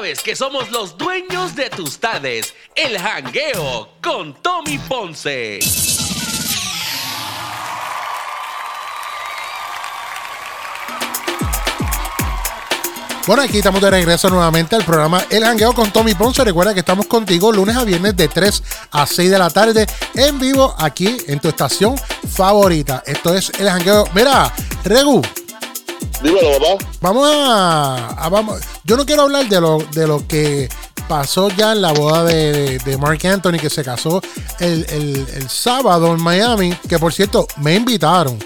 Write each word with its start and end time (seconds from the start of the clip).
sabes 0.00 0.22
que 0.22 0.34
somos 0.34 0.70
los 0.70 0.96
dueños 0.96 1.54
de 1.54 1.68
tus 1.68 1.98
tardes. 1.98 2.54
El 2.74 2.98
jangueo 2.98 3.90
con 4.02 4.32
Tommy 4.32 4.78
Ponce. 4.78 5.58
Bueno, 13.26 13.42
aquí 13.42 13.58
estamos 13.58 13.82
de 13.82 13.90
regreso 13.90 14.30
nuevamente 14.30 14.74
al 14.74 14.84
programa 14.84 15.22
El 15.28 15.44
Jangueo 15.44 15.74
con 15.74 15.92
Tommy 15.92 16.14
Ponce. 16.14 16.44
Recuerda 16.44 16.72
que 16.72 16.80
estamos 16.80 17.06
contigo 17.06 17.52
lunes 17.52 17.76
a 17.76 17.84
viernes 17.84 18.16
de 18.16 18.28
3 18.28 18.62
a 18.92 19.06
6 19.06 19.30
de 19.30 19.38
la 19.38 19.50
tarde 19.50 19.86
en 20.14 20.38
vivo 20.38 20.74
aquí 20.78 21.14
en 21.26 21.40
tu 21.40 21.48
estación 21.48 21.94
favorita. 22.26 23.02
Esto 23.04 23.34
es 23.34 23.52
El 23.58 23.68
Jangueo. 23.68 24.06
Mira, 24.14 24.50
Regu. 24.82 25.20
Dímelo, 26.22 26.52
papá. 26.58 26.84
Vamos 27.00 27.28
a, 27.32 28.08
a- 28.24 28.28
vamos. 28.28 28.60
Yo 28.84 28.96
no 28.96 29.06
quiero 29.06 29.22
hablar 29.22 29.48
de 29.48 29.60
lo, 29.60 29.78
de 29.92 30.06
lo 30.06 30.26
que 30.26 30.68
pasó 31.08 31.48
ya 31.50 31.72
en 31.72 31.82
la 31.82 31.92
boda 31.92 32.24
de, 32.24 32.78
de 32.78 32.98
Mark 32.98 33.24
Anthony, 33.26 33.58
que 33.60 33.70
se 33.70 33.82
casó 33.82 34.20
el, 34.58 34.86
el- 34.90 35.26
el 35.34 35.48
sábado 35.48 36.12
en 36.14 36.22
Miami. 36.22 36.74
Que 36.88 36.98
por 36.98 37.12
cierto, 37.12 37.46
me 37.58 37.74
invitaron. 37.74 38.38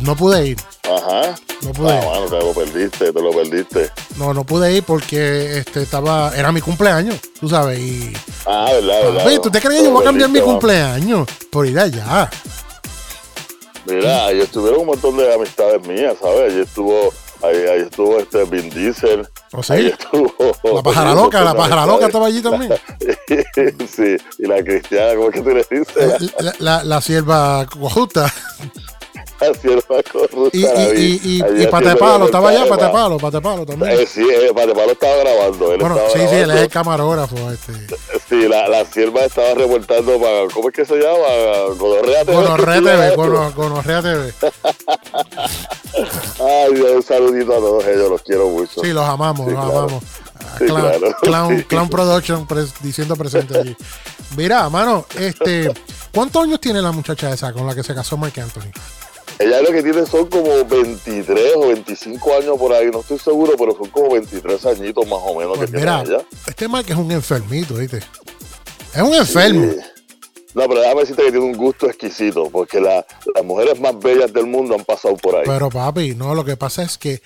No 0.00 0.16
pude 0.16 0.46
ir. 0.48 0.56
Ajá. 0.84 1.34
No 1.62 1.72
pude. 1.72 1.92
Ah, 1.92 2.00
mano, 2.06 2.26
te 2.26 2.38
lo 2.38 2.52
perdiste, 2.54 3.12
te 3.12 3.20
lo 3.22 3.30
perdiste. 3.32 3.90
No, 4.16 4.32
no 4.32 4.44
pude 4.44 4.72
ir 4.72 4.82
porque 4.82 5.58
este 5.58 5.82
estaba. 5.82 6.32
Era 6.34 6.50
mi 6.52 6.62
cumpleaños, 6.62 7.16
tú 7.38 7.48
sabes. 7.50 7.78
Y. 7.78 8.12
Ah, 8.46 8.70
verdad, 8.72 9.02
verdad. 9.24 9.40
¿tú 9.42 9.50
te 9.50 9.60
crees 9.60 9.80
que 9.80 9.84
yo 9.86 9.92
voy 9.92 10.02
a 10.02 10.06
cambiar 10.06 10.30
mi 10.30 10.40
cumpleaños? 10.40 11.28
Por 11.52 11.66
ir 11.66 11.78
allá. 11.78 12.30
Mira, 13.86 14.26
ahí 14.26 14.40
estuvieron 14.40 14.80
un 14.80 14.86
montón 14.86 15.16
de 15.16 15.32
amistades 15.34 15.86
mías, 15.86 16.14
¿sabes? 16.20 16.52
Ahí 16.52 16.60
estuvo, 16.60 17.12
ahí, 17.42 17.56
ahí 17.56 17.80
estuvo 17.80 18.18
este 18.18 18.44
Vin 18.44 18.68
Diesel. 18.70 19.26
¿O 19.52 19.62
sí? 19.62 19.72
Ahí 19.72 19.86
estuvo. 19.86 20.32
La 20.74 20.82
pájara 20.82 21.14
loca, 21.14 21.42
la 21.42 21.54
pájara 21.54 21.86
loca 21.86 22.06
estaba 22.06 22.26
allí 22.26 22.42
también. 22.42 22.72
sí, 23.94 24.16
y 24.38 24.46
la 24.46 24.62
cristiana, 24.62 25.14
¿cómo 25.14 25.28
es 25.28 25.34
que 25.34 25.40
tú 25.40 25.50
le 25.50 25.66
dices? 25.70 26.32
La, 26.40 26.54
la, 26.58 26.84
la 26.84 27.00
sierva 27.00 27.66
justa. 27.70 28.32
La 29.40 29.54
sierva 29.54 30.02
corrupta. 30.12 30.56
Y, 30.56 30.60
y, 30.60 31.20
y, 31.24 31.38
y, 31.38 31.42
Ahí 31.42 31.62
y 31.62 31.66
Pate 31.66 31.86
haciendo 31.88 31.98
Palo, 31.98 32.24
estaba 32.26 32.50
allá 32.50 32.64
reportaje, 32.64 32.92
Pate 32.92 32.92
pa- 32.92 33.02
Palo, 33.02 33.16
Pate 33.18 33.40
Palo 33.40 33.64
también. 33.66 33.98
Eh, 33.98 34.06
sí, 34.06 34.20
eh, 34.20 34.52
Pate 34.54 34.74
Palo 34.74 34.92
estaba 34.92 35.16
grabando. 35.16 35.72
Él 35.72 35.80
Bueno, 35.80 35.96
estaba 35.96 36.10
sí, 36.12 36.28
sí, 36.28 36.36
él 36.42 36.50
es 36.50 36.56
el 36.58 36.68
camarógrafo. 36.68 37.36
Este. 37.50 37.72
Sí, 38.30 38.46
la, 38.48 38.68
la 38.68 38.84
sierva 38.84 39.22
estaba 39.24 39.54
reportando 39.54 40.18
para, 40.20 40.46
¿cómo 40.54 40.68
es 40.68 40.74
que 40.74 40.84
se 40.86 40.94
llama? 40.96 41.74
Gonorrea 41.76 42.24
TV. 42.24 42.36
Gonorrea 42.36 42.76
TV, 42.80 43.16
gono- 43.16 43.52
Gonorrea 43.54 44.00
TV. 44.02 44.32
Ay, 46.38 46.74
Dios, 46.74 46.90
un 46.96 47.02
saludito 47.02 47.52
a 47.52 47.56
todos 47.56 47.84
ellos, 47.86 48.08
los 48.10 48.22
quiero 48.22 48.48
mucho. 48.48 48.80
Sí, 48.82 48.92
los 48.92 49.04
amamos, 49.04 49.46
Sí, 49.48 49.52
los 49.52 49.64
claro. 49.64 49.78
amamos. 49.80 50.04
Sí, 50.58 50.64
Clown, 50.66 50.80
claro. 50.80 51.16
Clown, 51.22 51.56
Sí. 51.58 51.64
Clown 51.64 51.88
Production 51.90 52.46
pres- 52.46 52.72
diciendo 52.80 53.16
presente 53.16 53.58
allí. 53.58 53.76
Mira, 54.36 54.68
mano, 54.70 55.04
este, 55.18 55.72
¿cuántos 56.14 56.44
años 56.44 56.60
tiene 56.60 56.80
la 56.80 56.92
muchacha 56.92 57.32
esa 57.32 57.52
con 57.52 57.66
la 57.66 57.74
que 57.74 57.82
se 57.82 57.94
casó 57.94 58.16
Mark 58.16 58.34
Anthony? 58.40 58.70
Ella 59.38 59.62
lo 59.62 59.70
que 59.70 59.82
tiene 59.82 60.04
son 60.04 60.26
como 60.26 60.64
23 60.66 61.52
o 61.56 61.68
25 61.68 62.36
años 62.36 62.58
por 62.58 62.74
ahí, 62.74 62.90
no 62.92 63.00
estoy 63.00 63.18
seguro, 63.18 63.54
pero 63.58 63.72
son 63.74 63.88
como 63.88 64.10
23 64.12 64.66
añitos 64.66 65.06
más 65.06 65.18
o 65.22 65.34
menos 65.38 65.56
Pues 65.56 65.70
que 65.70 65.78
tiene 65.78 65.90
mira, 65.92 66.02
ella. 66.02 66.22
este 66.46 66.68
Mark 66.68 66.84
es 66.88 66.96
un 66.96 67.10
enfermito, 67.10 67.74
¿viste? 67.74 68.00
Es 68.94 69.02
un 69.02 69.14
enfermo. 69.14 69.72
Sí. 69.72 69.78
No, 70.52 70.66
pero 70.66 70.80
déjame 70.80 71.02
decirte 71.02 71.22
que 71.22 71.30
tiene 71.30 71.46
un 71.46 71.56
gusto 71.56 71.86
exquisito, 71.86 72.50
porque 72.50 72.80
la- 72.80 73.06
las 73.36 73.44
mujeres 73.44 73.78
más 73.78 73.96
bellas 74.00 74.32
del 74.32 74.46
mundo 74.46 74.74
han 74.74 74.84
pasado 74.84 75.16
por 75.16 75.36
ahí. 75.36 75.42
Pero 75.46 75.68
papi, 75.70 76.16
no, 76.16 76.34
lo 76.34 76.44
que 76.44 76.56
pasa 76.56 76.82
es 76.82 76.98
que 76.98 77.22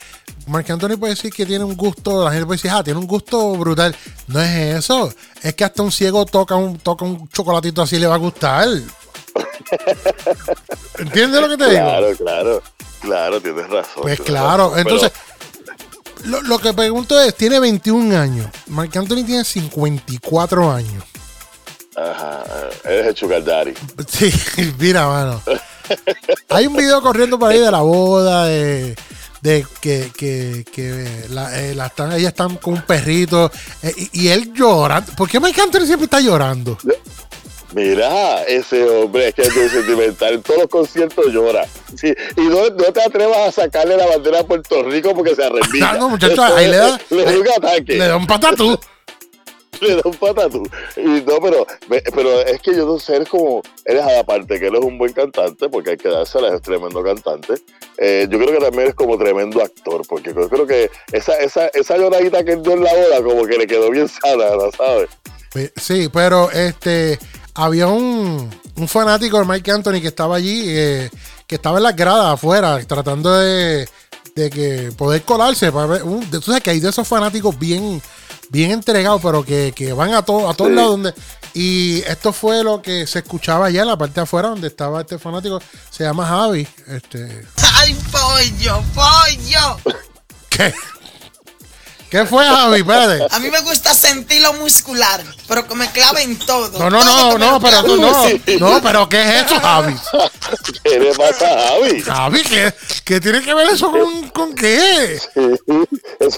Marc 0.47 0.69
Anthony 0.69 0.98
puede 0.98 1.15
decir 1.15 1.33
que 1.33 1.47
tiene 1.47 1.65
un 1.65 1.75
gusto, 1.75 2.23
la 2.23 2.33
gente 2.33 2.45
puede 2.45 2.59
decir, 2.59 2.71
ah, 2.71 2.84
tiene 2.84 3.01
un 3.01 3.06
gusto 3.06 3.53
brutal. 3.56 3.97
No 4.27 4.43
es 4.43 4.77
eso, 4.77 5.11
es 5.43 5.55
que 5.55 5.65
hasta 5.65 5.83
un 5.83 5.91
ciego 5.91 6.27
toca 6.27 6.55
un, 6.56 6.79
toca 6.79 7.06
un 7.06 7.27
chocolatito 7.31 7.81
así 7.81 7.97
y 7.97 8.01
le 8.01 8.09
va 8.09 8.17
a 8.17 8.19
gustar. 8.19 8.69
¿Entiendes 10.99 11.41
lo 11.41 11.49
que 11.49 11.56
te 11.56 11.71
digo? 11.71 11.81
claro, 11.83 12.17
claro, 12.17 12.62
claro, 13.00 13.41
tienes 13.41 13.71
razón. 13.71 14.03
Pues 14.03 14.17
tienes 14.17 14.21
claro, 14.33 14.65
razón, 14.69 14.78
entonces, 14.81 15.12
lo, 16.25 16.43
lo 16.43 16.59
que 16.59 16.75
pregunto 16.75 17.19
es, 17.19 17.34
tiene 17.34 17.59
21 17.59 18.15
años, 18.19 18.49
Marc 18.67 18.94
Anthony 18.97 19.25
tiene 19.25 19.44
54 19.44 20.71
años. 20.71 21.05
Ajá, 21.97 22.44
eres 22.84 23.06
el 23.09 23.16
sugar 23.16 23.44
daddy. 23.44 23.75
Sí, 24.09 24.32
mira, 24.78 25.06
mano. 25.06 25.43
Hay 26.49 26.66
un 26.66 26.77
video 26.77 27.00
corriendo 27.03 27.38
por 27.38 27.50
ahí 27.50 27.59
de 27.59 27.71
la 27.71 27.81
boda, 27.81 28.47
de, 28.47 28.94
de 29.43 29.66
que, 29.81 30.10
que, 30.16 30.65
que 30.72 31.06
la, 31.31 31.60
eh, 31.60 31.75
la 31.75 31.87
están, 31.87 32.12
ellas 32.12 32.28
están 32.28 32.56
con 32.56 32.75
un 32.75 32.82
perrito 32.82 33.50
eh, 33.82 33.93
y, 34.12 34.22
y 34.25 34.28
él 34.28 34.53
llora. 34.55 35.03
¿Por 35.03 35.28
qué 35.28 35.41
Mike 35.41 35.60
Anthony 35.60 35.87
siempre 35.87 36.05
está 36.05 36.21
llorando? 36.21 36.78
Mira, 37.75 38.44
ese 38.44 38.88
hombre 38.88 39.28
es 39.28 39.34
que 39.34 39.43
es 39.43 39.56
muy 39.56 39.69
sentimental. 39.69 40.34
En 40.34 40.43
todos 40.43 40.61
los 40.61 40.69
conciertos 40.69 41.26
llora. 41.32 41.66
Sí, 41.97 42.15
y 42.37 42.43
no, 42.43 42.69
no 42.71 42.93
te 42.93 43.03
atrevas 43.03 43.49
a 43.49 43.53
sacarle 43.53 43.97
la 43.97 44.06
bandera 44.06 44.41
a 44.41 44.44
Puerto 44.44 44.84
Rico 44.84 45.12
porque 45.12 45.34
se 45.34 45.44
arremilla. 45.44 45.91
Ah, 45.91 45.97
no, 45.99 46.09
muchacho, 46.09 46.41
ahí 46.43 46.69
le 46.69 46.76
da, 46.76 47.00
le 47.11 47.25
da 47.25 47.32
un 47.32 47.49
ataque. 47.49 47.94
le 47.94 48.06
da 48.09 48.16
un 48.16 48.26
patatú. 48.28 48.78
Le 49.84 49.95
da 49.97 50.03
un 50.05 50.15
patatú. 50.17 50.62
Y 50.97 51.22
no, 51.22 51.39
pero, 51.43 51.67
pero 52.15 52.41
es 52.41 52.61
que 52.61 52.75
yo 52.75 52.87
no 52.87 52.99
sé, 52.99 53.17
eres 53.17 53.28
como, 53.28 53.62
eres 53.84 54.03
aparte 54.19 54.59
que 54.59 54.67
él 54.67 54.75
es 54.75 54.84
un 54.84 54.99
buen 54.99 55.12
cantante, 55.12 55.69
porque 55.69 55.91
hay 55.91 55.97
que 55.97 56.09
dársela, 56.09 56.55
es 56.55 56.62
tremendo 56.62 57.03
cantante. 57.03 57.55
Eh, 57.99 58.27
yo 58.31 58.39
creo 58.39 58.59
que 58.59 58.65
también 58.65 58.89
es 58.89 58.94
como 58.94 59.17
tremendo 59.19 59.62
actor, 59.62 60.03
porque 60.09 60.33
yo 60.34 60.49
creo 60.49 60.67
que 60.67 60.91
esa, 61.12 61.34
esa, 61.39 61.69
esa 61.69 61.97
lloradita 61.97 62.44
que 62.44 62.56
dio 62.56 62.73
en 62.73 62.83
la 62.84 62.93
boda, 62.93 63.23
como 63.23 63.47
que 63.47 63.59
le 63.59 63.67
quedó 63.67 63.91
bien 63.91 64.09
sana, 64.09 64.50
¿no 64.56 64.71
sabes? 64.77 65.09
Pues, 65.53 65.71
Sí, 65.81 66.09
pero 66.12 66.50
este 66.50 67.19
había 67.55 67.87
un, 67.87 68.50
un 68.77 68.89
fanático 68.89 69.39
de 69.39 69.44
Mike 69.44 69.71
Anthony 69.71 70.00
que 70.00 70.09
estaba 70.09 70.34
allí, 70.37 70.65
eh, 70.67 71.09
que 71.47 71.55
estaba 71.55 71.77
en 71.78 71.84
las 71.84 71.94
gradas 71.94 72.34
afuera, 72.34 72.81
tratando 72.84 73.33
de, 73.39 73.89
de 74.34 74.50
que 74.50 74.91
poder 74.99 75.23
colarse. 75.23 75.71
Para 75.71 75.87
ver, 75.87 76.03
un- 76.03 76.28
tú 76.28 76.41
sabes 76.43 76.62
que 76.65 76.71
hay 76.71 76.81
de 76.81 76.89
esos 76.89 77.06
fanáticos 77.06 77.56
bien, 77.56 78.03
bien 78.50 78.71
entregados, 78.71 79.21
pero 79.22 79.44
que, 79.44 79.72
que 79.75 79.93
van 79.93 80.15
a, 80.15 80.22
to- 80.22 80.49
a 80.49 80.55
todos 80.55 80.71
Sí. 80.71 80.77
lados. 80.77 80.91
donde 80.93 81.15
Y 81.55 81.99
esto 82.03 82.32
fue 82.32 82.65
lo 82.65 82.82
que 82.82 83.06
se 83.06 83.21
escuchaba 83.21 83.66
allá 83.66 83.82
en 83.82 83.88
la 83.88 83.97
parte 83.97 84.16
de 84.16 84.21
afuera, 84.22 84.49
donde 84.49 84.69
estaba 84.69 85.00
este 85.03 85.19
fanático. 85.19 85.60
Se 85.91 86.05
llama 86.05 86.27
Javi. 86.27 86.66
Este, 86.88 87.47
¡Ay, 87.81 87.97
pollo, 88.10 88.82
pollo! 88.94 89.77
¿Qué? 90.50 90.72
¿Qué 92.14 92.25
fue, 92.26 92.44
Javi? 92.47 92.78
Espérate. 92.78 93.26
A 93.34 93.41
mí 93.41 93.50
me 93.50 93.58
gusta 93.62 93.92
sentirlo 93.92 94.52
muscular, 94.52 95.20
pero 95.48 95.66
que 95.66 95.75
me 95.75 95.91
claven 95.91 96.38
todo. 96.38 96.78
No, 96.78 96.88
no, 96.88 97.00
todo 97.00 97.38
no, 97.38 97.50
no, 97.50 97.60
pero 97.60 97.82
tú 97.82 97.97
no. 97.97 98.28
No, 98.60 98.80
pero 98.80 99.08
¿qué 99.08 99.20
es 99.20 99.47
eso, 99.47 99.56
Javi? 99.60 99.97
¿Qué 100.84 101.00
le 101.00 101.12
pasa 101.12 101.44
a 101.52 101.69
Javi? 101.70 102.00
Javi, 102.02 102.42
¿qué, 102.44 102.72
qué 103.04 103.20
tiene 103.20 103.42
que 103.42 103.52
ver 103.52 103.69
eso 103.70 103.91
con, 103.91 104.28
con 104.28 104.54
qué? 104.54 105.14
Eso 105.16 105.28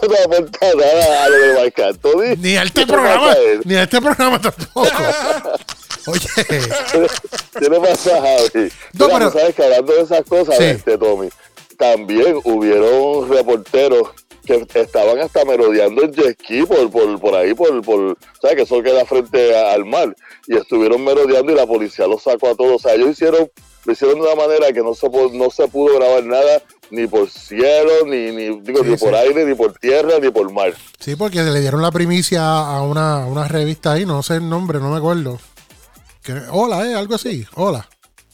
no 0.09 0.17
aporta 0.25 0.67
nada 0.75 1.25
a 1.25 1.29
lo 1.29 1.37
de 1.37 1.55
Marc 1.61 1.79
Anthony. 1.81 2.37
Ni 2.39 2.57
a 2.57 2.63
este 2.63 2.81
¿Qué 2.81 2.87
le 2.87 2.93
programa, 2.95 3.35
ni 3.65 3.75
a 3.75 3.83
este 3.83 4.01
programa 4.01 4.41
tampoco. 4.41 4.89
Oye, 6.07 6.29
¿Qué 6.49 7.69
le 7.69 7.81
pasa 7.81 8.17
a 8.17 8.21
Javi? 8.23 8.73
No, 8.95 9.07
Mira, 9.09 9.19
pero- 9.19 9.31
tú 9.31 9.39
sabes 9.41 9.55
que 9.55 9.63
hablando 9.63 9.93
de 9.93 10.01
esas 10.01 10.25
cosas, 10.27 10.57
Sí. 10.57 10.65
este, 10.65 10.97
Tommy, 10.97 11.29
también 11.77 12.41
hubieron 12.45 13.29
reporteros 13.29 14.09
que 14.47 14.81
estaban 14.81 15.19
hasta 15.19 15.45
merodeando 15.45 16.03
en 16.03 16.13
jet 16.13 16.41
ski 16.41 16.63
por, 16.65 16.91
por, 16.91 17.21
por 17.21 17.35
ahí, 17.35 17.53
por, 17.55 17.83
por, 17.83 18.17
¿sabes? 18.41 18.57
Que 18.57 18.63
eso 18.63 18.83
queda 18.83 19.05
frente 19.05 19.55
a- 19.55 19.73
al 19.73 19.85
mar. 19.85 20.15
Y 20.47 20.57
estuvieron 20.57 21.05
merodeando 21.05 21.53
y 21.53 21.55
la 21.57 21.67
policía 21.67 22.07
los 22.07 22.23
sacó 22.23 22.49
a 22.49 22.55
todos. 22.55 22.73
O 22.77 22.79
sea, 22.79 22.95
ellos 22.95 23.11
hicieron, 23.11 23.51
lo 23.85 23.93
hicieron 23.93 24.21
de 24.21 24.27
una 24.27 24.35
manera 24.35 24.73
que 24.73 24.81
no 24.83 24.95
se, 24.95 25.09
no 25.33 25.51
se 25.51 25.69
pudo 25.69 25.99
grabar 25.99 26.25
nada, 26.25 26.63
ni 26.91 27.07
por 27.07 27.29
cielo, 27.29 27.93
ni, 28.07 28.31
ni, 28.31 28.61
digo, 28.61 28.83
Sí, 28.85 28.91
ni 28.91 28.97
por 28.97 29.15
aire, 29.15 29.45
ni 29.45 29.55
por 29.55 29.73
tierra, 29.75 30.19
ni 30.21 30.31
por 30.31 30.53
mar. 30.53 30.73
sí, 31.01 31.17
porque 31.17 31.43
le 31.43 31.61
dieron 31.61 31.83
la 31.83 31.91
primicia 31.91 32.43
a 32.61 32.83
una, 32.83 33.25
a 33.25 33.27
una 33.27 33.49
revista 33.49 33.93
ahí, 33.93 34.07
no 34.07 34.23
sé 34.23 34.37
el 34.37 34.49
nombre, 34.49 34.79
no 34.79 34.91
me 34.91 34.97
acuerdo. 34.99 35.39
Que- 36.23 36.41
hola, 36.51 36.87
eh, 36.89 36.95
algo 36.95 37.15
así, 37.17 37.45
hola. 37.55 37.89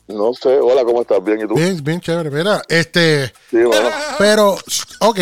No 0.09 0.33
sé, 0.35 0.59
hola, 0.61 0.85
¿cómo 0.85 1.03
estás? 1.03 1.23
¿Bien? 1.25 1.41
¿Y 1.41 1.47
tú? 1.49 1.55
Bien, 1.55 1.83
bien 1.83 2.01
chévere. 2.01 2.31
Mira, 2.31 2.61
este, 2.69 3.27
Sí, 3.51 3.57
bueno. 3.65 3.89
pero, 4.19 4.57
ok, 5.01 5.19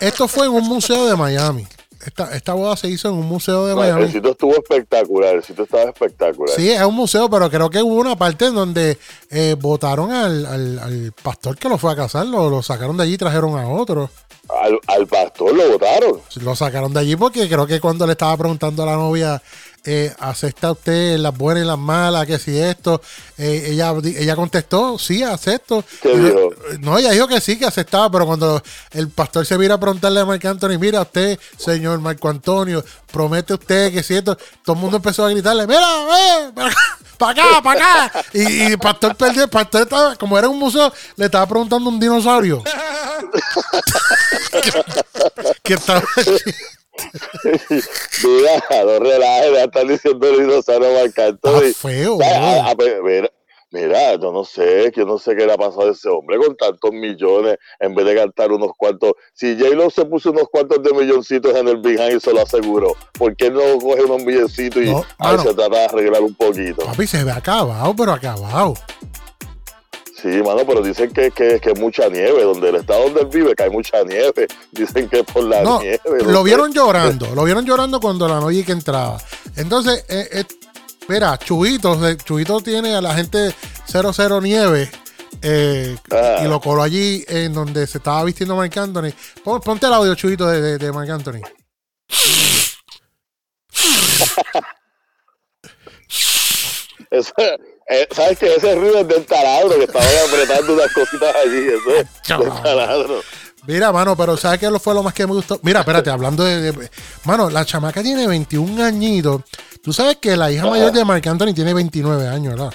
esto 0.00 0.28
fue 0.28 0.46
en 0.46 0.52
un 0.52 0.64
museo 0.64 1.06
de 1.06 1.16
Miami. 1.16 1.66
Esta, 2.06 2.34
esta 2.36 2.52
boda 2.52 2.76
se 2.76 2.88
hizo 2.88 3.08
en 3.08 3.14
un 3.14 3.26
museo 3.26 3.66
de 3.66 3.74
No, 3.74 3.82
el 3.82 3.92
Miami. 3.94 4.12
sitio 4.12 4.30
estuvo 4.32 4.52
espectacular, 4.54 5.36
el 5.36 5.42
sitio 5.42 5.64
estaba 5.64 5.84
espectacular. 5.84 6.54
Sí, 6.54 6.70
es 6.70 6.82
un 6.82 6.94
museo, 6.94 7.30
pero 7.30 7.50
creo 7.50 7.70
que 7.70 7.82
hubo 7.82 7.94
una 7.94 8.14
parte 8.16 8.46
en 8.46 8.54
donde 8.54 8.98
eh, 9.30 9.56
votaron 9.58 10.12
al, 10.12 10.44
al- 10.44 10.78
al 10.78 11.12
pastor 11.22 11.56
que 11.56 11.68
lo 11.68 11.78
fue 11.78 11.92
a 11.92 11.96
casar, 11.96 12.26
lo, 12.26 12.50
lo 12.50 12.62
sacaron 12.62 12.96
de 12.98 13.04
allí 13.04 13.14
y 13.14 13.18
trajeron 13.18 13.58
a 13.58 13.68
otro. 13.68 14.10
Al, 14.48 14.78
al 14.86 15.06
pastor 15.06 15.54
lo 15.54 15.70
votaron. 15.72 16.20
Lo 16.40 16.54
sacaron 16.56 16.92
de 16.92 17.00
allí 17.00 17.16
porque 17.16 17.48
creo 17.48 17.66
que 17.66 17.80
cuando 17.80 18.06
le 18.06 18.12
estaba 18.12 18.36
preguntando 18.36 18.82
a 18.82 18.86
la 18.86 18.94
novia, 18.96 19.42
eh, 19.86 20.12
¿acepta 20.18 20.72
usted 20.72 21.18
las 21.18 21.36
buenas 21.36 21.62
y 21.64 21.66
las 21.66 21.78
malas? 21.78 22.26
Que 22.26 22.38
si 22.38 22.56
esto, 22.58 23.02
eh, 23.36 23.66
ella, 23.68 23.92
ella 24.02 24.34
contestó, 24.36 24.98
sí, 24.98 25.22
acepto. 25.22 25.84
¿Qué 26.00 26.10
Y- 26.12 26.18
dijo? 26.18 26.50
No, 26.80 26.96
ella 26.98 27.10
dijo 27.10 27.28
que 27.28 27.40
sí, 27.40 27.58
que 27.58 27.66
aceptaba, 27.66 28.10
pero 28.10 28.26
cuando 28.26 28.62
el 28.92 29.08
pastor 29.10 29.44
se 29.44 29.58
mira 29.58 29.74
a 29.74 29.80
preguntarle 29.80 30.20
a 30.20 30.24
Marco 30.24 30.48
Antonio, 30.48 30.78
mira 30.78 31.02
usted, 31.02 31.38
señor 31.58 32.00
Marco 32.00 32.28
Antonio, 32.28 32.82
promete 33.12 33.54
usted 33.54 33.92
que 33.92 34.02
si 34.02 34.14
esto, 34.14 34.36
todo 34.64 34.74
el 34.74 34.80
mundo 34.80 34.96
empezó 34.96 35.24
a 35.26 35.30
gritarle, 35.30 35.66
mira, 35.66 35.80
eh, 35.82 36.50
para 37.18 37.32
acá, 37.32 37.62
para 37.62 38.04
acá. 38.06 38.24
Y, 38.32 38.40
y 38.42 38.62
el 38.72 38.78
pastor 38.78 39.14
perdió, 39.16 39.44
el 39.44 39.50
pastor 39.50 39.82
estaba, 39.82 40.16
como 40.16 40.38
era 40.38 40.48
un 40.48 40.58
museo, 40.58 40.90
le 41.16 41.26
estaba 41.26 41.46
preguntando 41.46 41.90
a 41.90 41.92
un 41.92 42.00
dinosaurio. 42.00 42.62
que 45.62 45.74
estaba 45.74 46.02
Mira, 48.24 48.84
no 48.84 48.98
relajes, 48.98 49.52
ya 49.52 49.64
están 49.64 49.88
diciendo 49.88 50.28
el 50.30 50.46
dinosaurio 50.46 50.92
marcando. 50.92 51.62
Está 51.62 51.88
feo, 51.88 52.18
ah, 52.22 52.74
bro. 52.76 53.02
mira, 53.02 53.30
mira, 53.70 54.14
yo 54.14 54.32
no 54.32 54.44
sé, 54.44 54.92
yo 54.94 55.04
no 55.04 55.18
sé 55.18 55.34
qué 55.34 55.44
le 55.46 55.52
ha 55.52 55.56
pasado 55.56 55.88
a 55.88 55.92
ese 55.92 56.08
hombre 56.08 56.38
con 56.38 56.56
tantos 56.56 56.92
millones 56.92 57.58
en 57.80 57.94
vez 57.94 58.06
de 58.06 58.14
cantar 58.14 58.52
unos 58.52 58.70
cuantos. 58.76 59.12
Si 59.32 59.58
J-Lo 59.58 59.90
se 59.90 60.04
puso 60.04 60.30
unos 60.30 60.48
cuantos 60.50 60.82
de 60.82 60.92
milloncitos 60.92 61.54
en 61.56 61.68
el 61.68 61.78
behind 61.78 62.16
y 62.16 62.20
se 62.20 62.32
lo 62.32 62.42
aseguró, 62.42 62.94
¿por 63.18 63.34
qué 63.36 63.50
no 63.50 63.60
coge 63.78 64.04
unos 64.04 64.24
billecitos 64.24 64.82
y 64.82 64.90
No, 64.90 65.04
ahí 65.18 65.38
se 65.38 65.54
trata 65.54 65.76
de 65.76 65.84
arreglar 65.84 66.22
un 66.22 66.34
poquito? 66.34 66.84
Papi, 66.84 67.06
se 67.06 67.24
ve 67.24 67.32
acabado, 67.32 67.94
pero 67.96 68.12
acabado. 68.12 68.74
Sí, 70.24 70.42
mano, 70.42 70.62
pero 70.66 70.80
dicen 70.80 71.12
que, 71.12 71.30
que, 71.32 71.60
que 71.60 71.74
mucha 71.74 72.08
nieve, 72.08 72.44
donde 72.44 72.70
el 72.70 72.76
estado 72.76 73.02
donde 73.04 73.20
él 73.20 73.26
vive, 73.26 73.54
que 73.54 73.64
hay 73.64 73.68
mucha 73.70 74.02
nieve. 74.04 74.46
Dicen 74.72 75.06
que 75.10 75.18
es 75.20 75.26
por 75.26 75.44
la 75.44 75.62
No, 75.62 75.80
nieve. 75.82 76.00
no 76.22 76.30
lo 76.30 76.42
vieron 76.42 76.72
llorando, 76.72 77.26
lo 77.34 77.44
vieron 77.44 77.66
llorando 77.66 78.00
cuando 78.00 78.26
la 78.26 78.40
novia 78.40 78.64
que 78.64 78.72
entraba. 78.72 79.18
Entonces, 79.54 80.02
eh, 80.08 80.26
eh, 80.32 80.44
mira, 81.08 81.36
Chubito, 81.38 82.08
eh, 82.08 82.16
Chubito 82.16 82.58
tiene 82.62 82.94
a 82.94 83.02
la 83.02 83.14
gente 83.14 83.54
00 83.86 84.40
Nieve 84.40 84.90
eh, 85.42 85.94
Ah. 86.10 86.40
y 86.42 86.48
lo 86.48 86.58
coló 86.58 86.82
allí 86.82 87.22
en 87.28 87.52
donde 87.52 87.86
se 87.86 87.98
estaba 87.98 88.24
vistiendo 88.24 88.56
Marc 88.56 88.74
Anthony. 88.78 89.12
Pon- 89.44 89.60
ponte 89.60 89.84
el 89.84 89.92
audio, 89.92 90.14
Chubito, 90.14 90.46
de, 90.46 90.62
de, 90.62 90.78
de 90.78 90.90
Marc 90.92 91.10
Anthony. 91.10 91.40
Eso, 97.10 97.32
eh, 97.88 98.08
¿Sabes 98.14 98.38
qué? 98.38 98.54
Ese 98.54 98.74
ruido 98.74 98.98
es 99.00 99.08
del 99.08 99.24
taladro 99.26 99.76
que 99.76 99.84
estaban 99.84 100.08
apretando 100.28 100.74
unas 100.74 100.92
cositas 100.92 101.34
allí. 101.36 101.66
Eso 101.68 101.96
es 101.96 102.38
del 102.40 102.62
taladro. 102.62 103.20
Mira, 103.66 103.92
mano, 103.92 104.14
pero 104.16 104.36
¿sabes 104.36 104.60
qué 104.60 104.70
fue 104.78 104.92
lo 104.94 105.02
más 105.02 105.14
que 105.14 105.26
me 105.26 105.32
gustó? 105.32 105.58
Mira, 105.62 105.80
espérate, 105.80 106.10
hablando 106.10 106.44
de, 106.44 106.70
de- 106.72 106.90
Mano, 107.24 107.48
la 107.48 107.64
chamaca 107.64 108.02
tiene 108.02 108.26
21 108.26 108.84
añitos. 108.84 109.40
Tú 109.82 109.92
sabes 109.92 110.16
que 110.16 110.36
la 110.36 110.50
hija 110.52 110.62
Ajá. 110.62 110.70
mayor 110.70 110.92
de 110.92 111.04
Marc 111.04 111.26
Anthony 111.26 111.54
tiene 111.54 111.72
29 111.72 112.28
años, 112.28 112.54
¿verdad? 112.54 112.74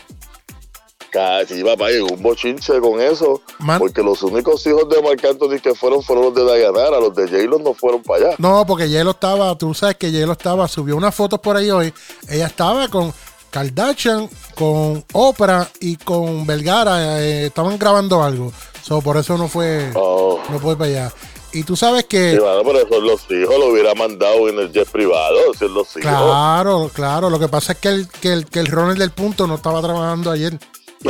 Casi, 1.11 1.63
papá, 1.63 1.89
llegó 1.89 2.07
un 2.13 2.21
bochinche 2.21 2.79
con 2.79 3.01
eso. 3.01 3.41
Man- 3.57 3.79
Porque 3.79 4.03
los 4.03 4.21
únicos 4.21 4.65
hijos 4.67 4.87
de 4.89 5.01
Marc 5.01 5.25
Anthony 5.25 5.59
que 5.59 5.73
fueron 5.73 6.03
fueron 6.03 6.25
los 6.25 6.35
de 6.35 6.43
Dayanara. 6.45 6.99
Los 6.99 7.15
de 7.15 7.23
J-Lo 7.27 7.57
no 7.57 7.73
fueron 7.73 8.03
para 8.03 8.27
allá. 8.27 8.35
No, 8.37 8.63
porque 8.65 8.87
Yelo 8.89 9.11
estaba, 9.11 9.55
tú 9.57 9.73
sabes 9.73 9.95
que 9.95 10.11
Yelo 10.11 10.33
estaba, 10.33 10.67
subió 10.67 10.95
unas 10.95 11.15
fotos 11.15 11.39
por 11.39 11.55
ahí 11.57 11.71
hoy. 11.71 11.91
Ella 12.27 12.45
estaba 12.45 12.87
con 12.89 13.11
Kardashian, 13.49 14.29
con 14.55 15.03
Oprah 15.13 15.67
y 15.79 15.95
con 15.97 16.45
Vergara. 16.45 17.21
eh, 17.21 17.45
estaban 17.47 17.77
grabando 17.77 18.23
algo. 18.23 18.51
So, 18.81 19.01
por 19.01 19.17
eso 19.17 19.37
no 19.37 19.47
fue, 19.47 19.91
Oh. 19.95 20.39
no 20.49 20.59
fue 20.59 20.77
para 20.77 20.89
allá. 20.89 21.13
Y 21.51 21.63
tú 21.63 21.75
sabes 21.75 22.05
que, 22.05 22.33
Sí, 22.33 22.37
pero 22.63 22.79
eso 22.79 23.01
los 23.01 23.21
hijos 23.31 23.57
lo 23.59 23.67
hubiera 23.71 23.95
mandado 23.95 24.47
en 24.49 24.59
el 24.59 24.71
jet 24.71 24.87
privado. 24.87 25.53
Si 25.57 25.65
es 25.65 25.71
los 25.71 25.87
hijos. 25.97 26.01
claro, 26.01 26.91
claro. 26.93 27.29
Lo 27.31 27.39
que 27.39 27.47
pasa 27.47 27.71
es 27.73 27.79
que 27.79 27.87
el, 27.89 28.07
que 28.07 28.31
el, 28.33 28.45
que 28.45 28.59
el 28.59 28.67
runner 28.67 28.97
del 28.97 29.09
punto 29.11 29.47
no 29.47 29.55
estaba 29.55 29.81
trabajando 29.81 30.29
ayer. 30.31 30.57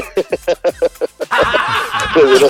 Se 2.14 2.26
dieron, 2.26 2.50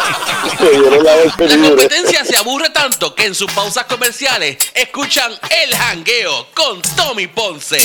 se 0.57 0.69
dieron 0.69 1.03
la 1.03 1.15
La 1.15 1.67
competencia 1.69 2.23
se 2.25 2.37
aburre 2.37 2.69
tanto 2.69 3.13
que 3.13 3.25
en 3.25 3.35
sus 3.35 3.51
pausas 3.51 3.85
comerciales 3.85 4.57
escuchan 4.73 5.31
El 5.63 5.75
Jangueo 5.75 6.47
con 6.55 6.81
Tommy 6.95 7.27
Ponce. 7.27 7.77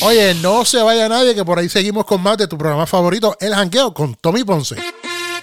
Oye, 0.00 0.34
no 0.34 0.64
se 0.64 0.82
vaya 0.82 1.08
nadie, 1.08 1.34
que 1.34 1.44
por 1.44 1.58
ahí 1.58 1.68
seguimos 1.68 2.04
con 2.04 2.22
más 2.22 2.36
de 2.36 2.48
tu 2.48 2.58
programa 2.58 2.86
favorito, 2.86 3.36
El 3.40 3.54
Jangueo, 3.54 3.94
con 3.94 4.14
Tommy 4.16 4.44
Ponce. 4.44 4.76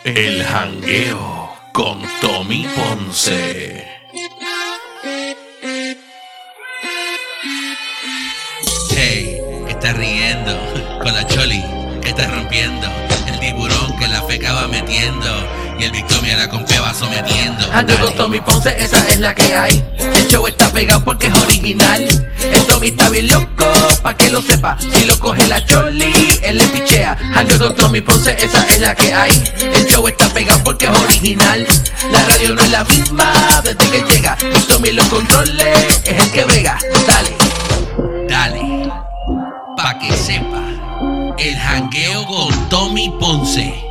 El 0.03 0.43
Jangueo 0.43 1.49
con 1.73 2.01
Tommy 2.21 2.67
Ponce. 2.75 3.87
Hey, 8.89 9.37
que 9.65 9.71
está 9.71 9.93
riendo 9.93 10.57
con 11.01 11.13
la 11.13 11.25
Choli 11.27 11.63
que 12.01 12.09
está 12.09 12.27
rompiendo, 12.27 12.87
el 13.27 13.39
tiburón 13.39 13.97
que 13.97 14.07
la 14.07 14.21
feca 14.23 14.53
va 14.53 14.67
metiendo 14.67 15.27
y 15.79 15.83
el 15.85 15.91
Victoria 15.91 16.37
la 16.37 16.49
compé 16.49 16.79
va 16.79 16.93
sometiendo. 16.93 17.71
Ando 17.71 17.97
con 17.99 18.15
Tommy 18.15 18.41
Ponce, 18.41 18.75
esa 18.77 19.07
es 19.07 19.19
la 19.19 19.33
que 19.33 19.53
hay. 19.53 19.83
El 19.97 20.27
show 20.27 20.45
está 20.47 20.71
pegado 20.71 21.03
porque 21.03 21.27
es 21.27 21.35
original. 21.35 22.03
El 22.41 22.65
Tommy 22.65 22.87
está 22.87 23.09
bien 23.09 23.27
loco, 23.27 23.65
pa' 24.01 24.15
que 24.15 24.29
lo 24.29 24.41
sepa. 24.41 24.77
Si 24.79 25.05
lo 25.05 25.17
coge 25.19 25.47
la 25.47 25.63
Choli, 25.65 26.39
él 26.43 26.57
le 26.57 26.65
pichea. 26.67 27.17
Ando 27.35 27.57
con 27.57 27.75
Tommy 27.75 28.01
Ponce, 28.01 28.35
esa 28.39 28.65
es 28.67 28.79
la 28.79 28.95
que 28.95 29.13
hay. 29.13 29.31
El 29.61 29.85
show 29.87 30.07
está 30.07 30.27
pegado 30.29 30.63
porque 30.63 30.85
es 30.85 30.99
original. 30.99 31.65
La 32.11 32.23
radio 32.25 32.55
no 32.55 32.61
es 32.61 32.69
la 32.69 32.83
misma 32.85 33.33
desde 33.63 33.89
que 33.89 34.03
llega. 34.11 34.37
Y 34.41 34.59
Tommy 34.61 34.91
los 34.91 35.07
controles, 35.07 36.01
es 36.03 36.19
el 36.19 36.31
que 36.31 36.43
brega. 36.45 36.77
Dale. 37.07 37.35
Dale, 38.27 38.89
pa' 39.75 39.99
que 39.99 40.15
sepa, 40.15 40.61
el 41.37 41.57
jangueo 41.57 42.25
con 42.25 42.69
Tommy 42.69 43.09
Ponce. 43.19 43.90